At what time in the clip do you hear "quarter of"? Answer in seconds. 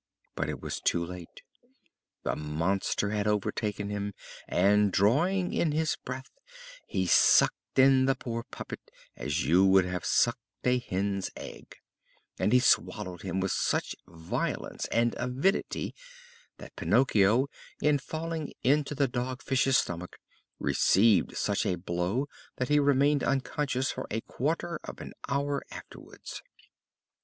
24.21-24.99